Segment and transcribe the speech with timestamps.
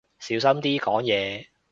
[0.17, 1.45] 小心啲講嘢